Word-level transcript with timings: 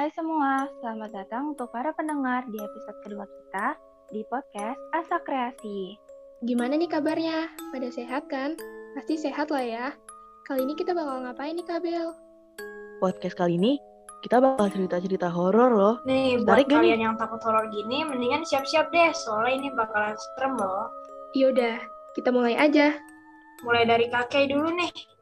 Hai 0.00 0.08
semua, 0.16 0.64
selamat 0.80 1.12
datang 1.12 1.52
untuk 1.52 1.68
para 1.76 1.92
pendengar 1.92 2.48
di 2.48 2.56
episode 2.56 3.04
kedua 3.04 3.28
kita 3.28 3.76
di 4.08 4.24
podcast 4.32 4.80
Asa 4.96 5.20
Kreasi. 5.20 5.92
Gimana 6.40 6.80
nih 6.80 6.88
kabarnya? 6.88 7.52
Pada 7.68 7.84
sehat 7.92 8.24
kan? 8.32 8.56
Pasti 8.96 9.20
sehat 9.20 9.52
lah 9.52 9.60
ya. 9.60 9.86
Kali 10.48 10.64
ini 10.64 10.72
kita 10.72 10.96
bakal 10.96 11.20
ngapain 11.20 11.52
nih 11.52 11.68
Kabel? 11.68 12.16
Podcast 12.96 13.36
kali 13.36 13.60
ini 13.60 13.76
kita 14.24 14.40
bakal 14.40 14.72
cerita-cerita 14.72 15.28
horor 15.28 15.68
loh. 15.68 15.94
Nih, 16.08 16.40
buat 16.48 16.64
Tarik 16.64 16.72
gak 16.72 16.80
nih? 16.80 16.96
kalian 16.96 17.00
yang 17.04 17.16
takut 17.20 17.44
horor 17.44 17.68
gini, 17.68 18.00
mendingan 18.00 18.40
siap-siap 18.48 18.88
deh, 18.88 19.12
soalnya 19.12 19.52
ini 19.52 19.68
bakalan 19.76 20.16
serem 20.16 20.56
loh. 20.56 20.88
Yaudah, 21.36 21.76
kita 22.16 22.32
mulai 22.32 22.56
aja. 22.56 22.96
Mulai 23.68 23.84
dari 23.84 24.08
kakek 24.08 24.48
dulu 24.48 24.72
nih. 24.80 25.19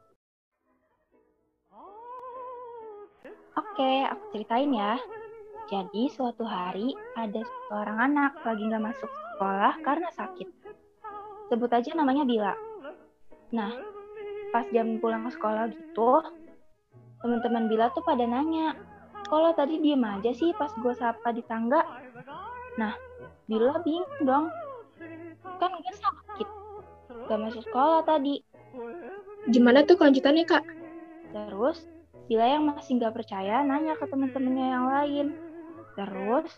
Oke, 3.79 4.03
aku 4.11 4.35
ceritain 4.35 4.75
ya. 4.75 4.99
Jadi 5.71 6.11
suatu 6.11 6.43
hari 6.43 6.99
ada 7.15 7.39
seorang 7.71 8.11
anak 8.11 8.35
lagi 8.43 8.67
nggak 8.67 8.91
masuk 8.91 9.07
sekolah 9.07 9.79
karena 9.87 10.11
sakit. 10.19 10.51
Sebut 11.47 11.71
aja 11.71 11.95
namanya 11.95 12.27
Bila. 12.27 12.59
Nah, 13.55 13.71
pas 14.51 14.67
jam 14.75 14.99
pulang 14.99 15.31
ke 15.31 15.39
sekolah 15.39 15.71
gitu, 15.71 16.27
teman-teman 17.23 17.71
Bila 17.71 17.95
tuh 17.95 18.03
pada 18.03 18.27
nanya, 18.27 18.75
kalau 19.31 19.55
tadi 19.55 19.79
diem 19.79 20.03
aja 20.03 20.35
sih 20.35 20.51
pas 20.59 20.75
gue 20.75 20.95
sapa 20.99 21.31
di 21.31 21.47
tangga. 21.47 21.87
Nah, 22.83 22.99
Bila 23.47 23.79
bingung 23.87 24.27
dong. 24.27 24.51
Kan 25.63 25.71
gue 25.71 25.95
sakit. 25.95 26.49
Gak 27.31 27.39
masuk 27.47 27.63
sekolah 27.63 28.03
tadi. 28.03 28.43
Gimana 29.47 29.87
tuh 29.87 29.95
kelanjutannya 29.95 30.51
kak? 30.51 30.67
Terus, 31.31 31.87
Bila 32.29 32.45
yang 32.45 32.69
masih 32.69 33.01
nggak 33.01 33.17
percaya 33.17 33.65
nanya 33.65 33.97
ke 33.97 34.05
teman-temannya 34.05 34.67
yang 34.69 34.85
lain. 34.85 35.27
Terus, 35.97 36.53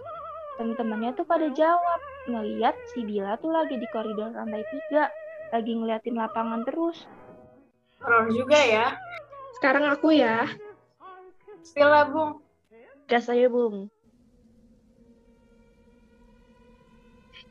teman-temannya 0.59 1.15
tuh 1.15 1.23
pada 1.23 1.47
jawab, 1.55 2.01
ngeliat 2.27 2.75
si 2.91 3.07
Bila 3.07 3.39
tuh 3.39 3.55
lagi 3.55 3.79
di 3.79 3.87
koridor 3.95 4.35
lantai 4.35 4.67
tiga, 4.67 5.15
lagi 5.55 5.73
ngeliatin 5.79 6.19
lapangan 6.19 6.67
terus. 6.67 7.07
Horor 8.03 8.35
juga 8.35 8.59
ya. 8.59 8.99
Sekarang 9.55 9.87
aku 9.87 10.11
ya. 10.11 10.51
Lah, 11.79 12.05
Bung. 12.11 12.43
Gas 13.07 13.31
saya, 13.31 13.47
Bung. 13.47 13.87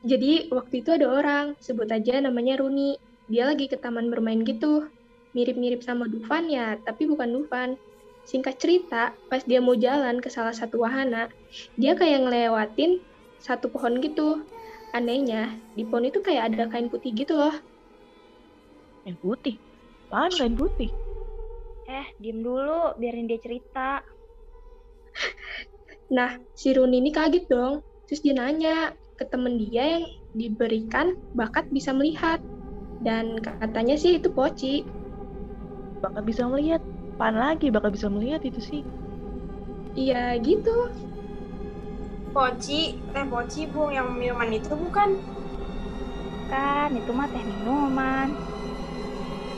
Jadi 0.03 0.47
waktu 0.51 0.83
itu 0.83 0.89
ada 0.91 1.07
orang, 1.07 1.55
sebut 1.59 1.87
aja 1.87 2.19
namanya 2.19 2.59
Runi. 2.59 2.99
Dia 3.31 3.47
lagi 3.47 3.71
ke 3.71 3.79
taman 3.79 4.11
bermain 4.11 4.43
gitu. 4.43 4.91
Mirip-mirip 5.31 5.85
sama 5.85 6.07
Dufan 6.07 6.51
ya, 6.51 6.75
tapi 6.83 7.07
bukan 7.07 7.29
Dufan. 7.31 7.79
Singkat 8.29 8.61
cerita, 8.61 9.17
pas 9.25 9.41
dia 9.41 9.57
mau 9.57 9.73
jalan 9.73 10.21
ke 10.21 10.29
salah 10.29 10.53
satu 10.53 10.85
wahana, 10.85 11.33
dia 11.81 11.97
kayak 11.97 12.29
ngelewatin 12.29 13.01
satu 13.41 13.73
pohon 13.73 13.97
gitu. 14.05 14.45
Anehnya, 14.93 15.57
di 15.73 15.81
pohon 15.81 16.05
itu 16.05 16.21
kayak 16.21 16.53
ada 16.53 16.69
kain 16.69 16.93
putih 16.93 17.09
gitu 17.17 17.33
loh. 17.33 17.57
Kain 19.01 19.17
putih. 19.17 19.57
Apaan 20.13 20.29
kain 20.37 20.53
putih? 20.53 20.93
Eh, 21.89 22.07
diem 22.21 22.45
dulu, 22.45 22.93
biarin 23.01 23.25
dia 23.25 23.41
cerita. 23.41 24.05
Nah, 26.09 26.41
si 26.57 26.73
Runi 26.73 27.05
ini 27.05 27.13
kaget 27.13 27.45
dong. 27.45 27.85
Terus 28.09 28.25
dia 28.25 28.33
nanya 28.33 28.97
ke 29.13 29.29
temen 29.29 29.61
dia 29.61 30.01
yang 30.01 30.09
diberikan 30.33 31.13
bakat 31.37 31.69
bisa 31.69 31.93
melihat. 31.93 32.41
Dan 33.05 33.37
katanya 33.37 33.93
sih 33.93 34.17
itu 34.17 34.33
Poci. 34.33 34.81
Bakal 36.01 36.25
bisa 36.25 36.49
melihat. 36.49 36.81
Apaan 37.19 37.35
lagi 37.43 37.67
bakal 37.75 37.91
bisa 37.95 38.07
melihat 38.15 38.41
itu 38.49 38.61
sih? 38.69 38.81
Iya 39.99 40.19
gitu. 40.45 40.69
Poci, 42.35 42.79
teh 43.13 43.25
poci, 43.31 43.61
Bung, 43.73 43.91
yang 43.97 44.07
minuman 44.19 44.49
itu 44.59 44.71
bukan? 44.83 45.09
Kan, 46.51 46.89
itu 46.99 47.11
mah 47.17 47.27
teh 47.33 47.43
minuman. 47.49 48.27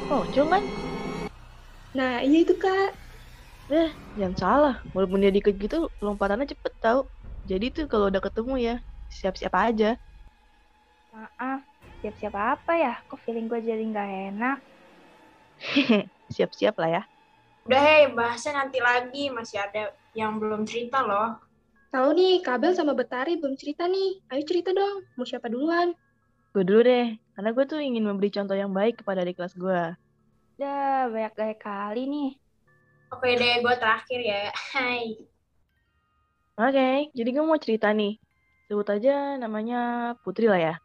Oh, 0.09 0.25
kan? 0.33 0.63
Nah, 1.97 2.13
iya 2.27 2.37
itu 2.43 2.53
kak. 2.63 2.89
Eh, 3.73 3.89
jangan 4.17 4.35
salah. 4.43 4.73
Walaupun 4.93 5.19
dia 5.23 5.31
dikit 5.37 5.53
gitu, 5.63 5.75
lompatannya 6.05 6.45
cepet 6.53 6.73
tau. 6.83 6.99
Jadi 7.49 7.65
tuh 7.75 7.85
kalau 7.91 8.05
udah 8.11 8.21
ketemu 8.27 8.53
ya, 8.67 8.73
siap-siap 9.17 9.53
aja. 9.65 9.87
Maaf, 11.13 11.61
siap-siap 11.99 12.35
apa 12.53 12.73
ya? 12.83 12.93
Kok 13.07 13.19
feeling 13.23 13.47
gue 13.51 13.59
jadi 13.69 13.83
nggak 13.91 14.09
enak? 14.27 14.57
Siap-siap 16.35 16.75
lah 16.81 16.89
ya. 16.95 17.01
Udah, 17.69 17.81
hei, 17.81 18.09
bahasnya 18.11 18.65
nanti 18.65 18.81
lagi. 18.81 19.29
Masih 19.29 19.61
ada 19.61 19.93
yang 20.17 20.41
belum 20.41 20.65
cerita 20.65 21.05
loh. 21.05 21.37
Tahu 21.91 22.09
nih, 22.15 22.39
Kabel 22.41 22.71
sama 22.71 22.95
Betari 22.95 23.35
belum 23.37 23.53
cerita 23.59 23.85
nih. 23.85 24.23
Ayo 24.31 24.41
cerita 24.47 24.71
dong. 24.71 25.03
Mau 25.19 25.27
siapa 25.27 25.51
duluan? 25.51 25.93
Gue 26.51 26.67
dulu 26.67 26.83
deh, 26.83 27.15
karena 27.31 27.49
gue 27.55 27.63
tuh 27.63 27.79
ingin 27.79 28.03
memberi 28.03 28.27
contoh 28.27 28.55
yang 28.59 28.75
baik 28.75 28.99
kepada 28.99 29.23
adik 29.23 29.39
kelas 29.39 29.55
gue. 29.55 29.95
Dah, 30.59 31.07
banyak 31.07 31.31
gaya 31.31 31.55
kali 31.55 32.03
nih. 32.11 32.31
Oke 33.11 33.39
deh, 33.39 33.63
gue 33.63 33.75
terakhir 33.79 34.19
ya. 34.19 34.51
Hai. 34.75 35.15
Oke, 36.59 37.11
jadi 37.15 37.29
gue 37.31 37.43
mau 37.43 37.55
cerita 37.55 37.91
nih. 37.95 38.19
Sebut 38.67 38.87
aja 38.87 39.39
namanya 39.39 40.11
Putri 40.23 40.51
lah 40.51 40.59
ya. 40.59 40.75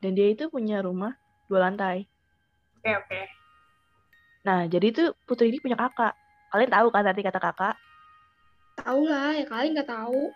Dan 0.00 0.16
dia 0.16 0.32
itu 0.32 0.48
punya 0.48 0.80
rumah 0.80 1.12
dua 1.48 1.68
lantai. 1.68 2.08
Oke, 2.80 2.92
oke. 2.92 3.41
Nah, 4.42 4.66
jadi 4.66 4.90
tuh 4.90 5.08
Putri 5.22 5.54
ini 5.54 5.62
punya 5.62 5.78
kakak. 5.78 6.14
Kalian 6.50 6.70
tahu 6.70 6.86
kan 6.90 7.02
tadi 7.06 7.20
kata 7.22 7.38
kakak? 7.38 7.74
Tahu 8.82 9.02
lah, 9.06 9.38
ya 9.38 9.44
kali 9.46 9.66
nggak 9.72 9.88
tahu. 9.88 10.34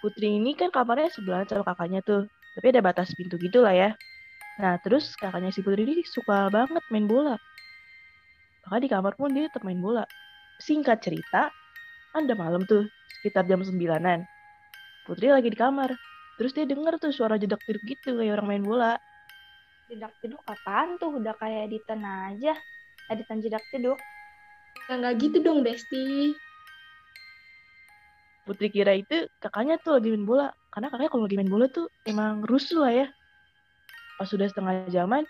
Putri 0.00 0.40
ini 0.40 0.56
kan 0.56 0.72
kamarnya 0.72 1.12
sebelah 1.12 1.44
sama 1.44 1.62
kakaknya 1.62 2.00
tuh. 2.00 2.24
Tapi 2.56 2.66
ada 2.72 2.80
batas 2.80 3.12
pintu 3.12 3.36
gitu 3.36 3.60
lah 3.60 3.76
ya. 3.76 3.90
Nah, 4.56 4.80
terus 4.80 5.12
kakaknya 5.20 5.52
si 5.52 5.60
Putri 5.60 5.84
ini 5.84 6.00
suka 6.08 6.48
banget 6.48 6.80
main 6.88 7.04
bola. 7.04 7.36
Maka 8.64 8.76
di 8.80 8.88
kamar 8.88 9.12
pun 9.20 9.32
dia 9.36 9.52
tetap 9.52 9.64
main 9.68 9.78
bola. 9.78 10.08
Singkat 10.62 11.04
cerita, 11.04 11.52
kan 12.16 12.24
udah 12.24 12.38
malam 12.38 12.62
tuh, 12.64 12.88
sekitar 13.20 13.44
jam 13.44 13.60
sembilanan. 13.60 14.24
Putri 15.04 15.28
lagi 15.28 15.52
di 15.52 15.58
kamar. 15.58 15.92
Terus 16.40 16.56
dia 16.56 16.64
denger 16.64 16.96
tuh 16.96 17.12
suara 17.12 17.36
jedak 17.36 17.60
jeduk 17.68 17.84
gitu 17.84 18.16
kayak 18.16 18.40
orang 18.40 18.48
main 18.48 18.64
bola. 18.64 18.96
Jedak 19.90 20.14
jeduk 20.24 20.40
apaan 20.48 20.96
tuh? 20.96 21.20
Udah 21.20 21.36
kayak 21.36 21.68
editan 21.68 22.00
aja. 22.00 22.56
Editan 23.10 23.42
jedak 23.42 23.64
jeduk. 23.74 23.98
Ya 24.90 24.98
nggak 24.98 25.14
gitu 25.22 25.38
dong, 25.42 25.62
Besti. 25.66 26.34
Putri 28.42 28.68
kira 28.74 28.98
itu 28.98 29.30
kakaknya 29.38 29.78
tuh 29.78 29.98
lagi 29.98 30.10
main 30.10 30.26
bola. 30.26 30.50
Karena 30.74 30.90
kakaknya 30.90 31.10
kalau 31.10 31.24
lagi 31.26 31.36
main 31.38 31.50
bola 31.50 31.66
tuh 31.70 31.86
emang 32.06 32.42
rusuh 32.46 32.82
lah 32.82 32.92
ya. 32.92 33.06
Pas 34.18 34.26
sudah 34.26 34.46
setengah 34.50 34.86
jaman, 34.90 35.22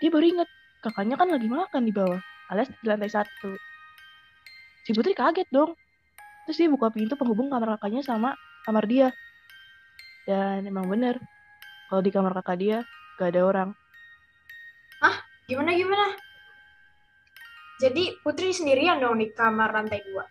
dia 0.00 0.08
baru 0.08 0.26
inget 0.26 0.48
kakaknya 0.84 1.16
kan 1.16 1.28
lagi 1.28 1.48
makan 1.48 1.82
di 1.84 1.92
bawah, 1.92 2.20
alias 2.52 2.68
di 2.68 2.86
lantai 2.88 3.12
satu. 3.12 3.52
Si 4.84 4.92
Putri 4.96 5.12
kaget 5.12 5.48
dong. 5.52 5.76
Terus 6.48 6.56
dia 6.56 6.68
buka 6.72 6.88
pintu 6.88 7.12
penghubung 7.20 7.52
kamar 7.52 7.76
kakaknya 7.76 8.00
sama 8.00 8.32
kamar 8.64 8.88
dia. 8.88 9.12
Dan 10.24 10.64
emang 10.64 10.88
bener, 10.88 11.20
kalau 11.92 12.00
di 12.00 12.08
kamar 12.08 12.32
kakak 12.40 12.56
dia 12.56 12.78
gak 13.20 13.36
ada 13.36 13.44
orang. 13.44 13.70
Gimana, 15.48 15.72
gimana? 15.72 16.12
Jadi, 17.78 18.18
Putri 18.26 18.50
sendirian 18.50 18.98
dong 18.98 19.22
di 19.22 19.30
kamar 19.30 19.70
lantai 19.70 20.02
dua. 20.02 20.26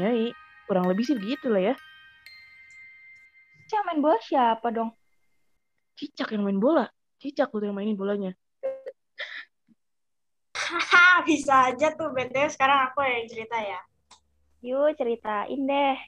Nyai, 0.00 0.32
kurang 0.64 0.88
lebih 0.88 1.04
sih 1.04 1.18
begitu 1.18 1.52
lah 1.52 1.72
ya. 1.72 1.74
Yang 3.70 3.84
main 3.86 4.00
bola 4.02 4.18
siapa 4.18 4.68
dong? 4.72 4.90
Cicak 5.94 6.32
yang 6.32 6.42
main 6.48 6.56
bola. 6.56 6.88
Cicak 7.20 7.52
tuh 7.52 7.60
yang 7.60 7.76
mainin 7.76 8.00
bolanya. 8.00 8.32
Haha, 10.56 11.20
bisa 11.28 11.68
aja 11.68 11.92
tuh. 11.92 12.10
BTW 12.16 12.48
sekarang 12.48 12.88
aku 12.88 13.04
yang 13.04 13.28
cerita 13.28 13.60
ya. 13.60 13.80
Yuk, 14.64 14.96
ceritain 14.96 15.60
deh. 15.68 15.98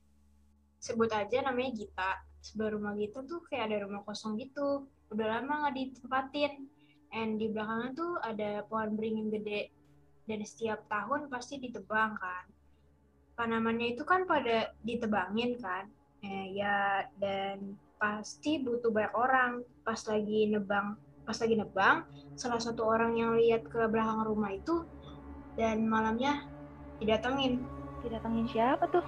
sebut 0.83 1.11
aja 1.15 1.47
namanya 1.47 1.79
Gita. 1.79 2.11
Sebelah 2.43 2.75
rumah 2.75 2.95
Gita 2.99 3.23
tuh 3.23 3.45
kayak 3.47 3.71
ada 3.71 3.87
rumah 3.87 4.03
kosong 4.03 4.41
gitu. 4.41 4.89
Udah 5.13 5.39
lama 5.39 5.69
nggak 5.69 5.75
ditempatin. 5.79 6.67
And 7.13 7.37
di 7.37 7.53
belakangnya 7.53 7.91
tuh 7.93 8.13
ada 8.25 8.65
pohon 8.67 8.97
beringin 8.97 9.29
gede. 9.29 9.82
Dan 10.29 10.41
setiap 10.47 10.87
tahun 10.87 11.27
pasti 11.29 11.59
ditebang 11.59 12.19
kan. 12.19 12.45
Tanamannya 13.39 13.97
itu 13.97 14.03
kan 14.07 14.29
pada 14.29 14.71
ditebangin 14.87 15.59
kan. 15.59 15.91
Eh, 16.23 16.55
ya 16.55 17.07
dan 17.19 17.75
pasti 17.99 18.63
butuh 18.63 18.95
banyak 18.95 19.15
orang. 19.15 19.53
Pas 19.83 19.99
lagi 20.07 20.47
nebang, 20.47 20.95
pas 21.27 21.35
lagi 21.35 21.59
nebang, 21.59 22.07
salah 22.39 22.63
satu 22.63 22.87
orang 22.87 23.19
yang 23.19 23.35
lihat 23.35 23.67
ke 23.67 23.83
belakang 23.91 24.23
rumah 24.25 24.55
itu 24.55 24.87
dan 25.59 25.85
malamnya 25.85 26.49
didatengin 26.97 27.61
Didatengin 28.03 28.47
siapa 28.49 28.89
tuh? 28.89 29.05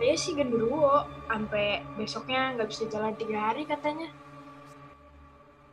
katanya 0.00 0.16
sih 0.16 0.32
genderuwo 0.32 1.04
sampai 1.28 1.84
besoknya 2.00 2.56
nggak 2.56 2.68
bisa 2.72 2.88
jalan 2.88 3.12
tiga 3.20 3.52
hari 3.52 3.68
katanya 3.68 4.08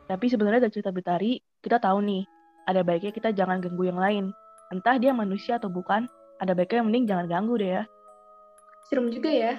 Tapi 0.08 0.24
sebenarnya 0.24 0.64
dari 0.64 0.72
cerita 0.72 0.88
Betari, 0.88 1.36
kita 1.60 1.76
tahu 1.76 2.00
nih, 2.00 2.24
ada 2.68 2.84
baiknya 2.84 3.16
kita 3.16 3.32
jangan 3.32 3.64
ganggu 3.64 3.88
yang 3.88 3.96
lain. 3.96 4.24
Entah 4.68 5.00
dia 5.00 5.16
manusia 5.16 5.56
atau 5.56 5.72
bukan, 5.72 6.04
ada 6.36 6.52
baiknya 6.52 6.84
mending 6.84 7.08
jangan 7.08 7.26
ganggu 7.26 7.56
deh 7.56 7.70
ya. 7.80 7.82
Serem 8.84 9.08
juga 9.08 9.32
ya. 9.32 9.56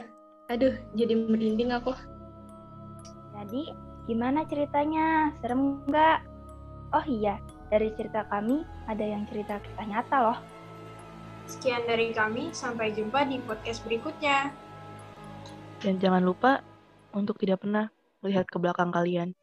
Aduh, 0.54 0.78
jadi 0.94 1.18
merinding 1.18 1.74
aku. 1.74 1.98
Jadi, 3.34 3.74
gimana 4.06 4.46
ceritanya? 4.46 5.34
Serem 5.42 5.82
nggak? 5.90 6.20
Oh 6.94 7.06
iya, 7.06 7.42
dari 7.74 7.90
cerita 7.98 8.26
kami 8.30 8.62
ada 8.86 9.06
yang 9.06 9.26
cerita 9.30 9.58
kisah 9.62 9.86
nyata 9.90 10.18
loh. 10.22 10.40
Sekian 11.50 11.86
dari 11.90 12.14
kami, 12.14 12.54
sampai 12.54 12.94
jumpa 12.94 13.26
di 13.26 13.42
podcast 13.42 13.82
berikutnya. 13.86 14.54
Dan 15.82 15.98
jangan 15.98 16.22
lupa 16.22 16.62
untuk 17.14 17.42
tidak 17.42 17.66
pernah 17.66 17.90
melihat 18.22 18.46
ke 18.46 18.58
belakang 18.62 18.94
kalian. 18.94 19.34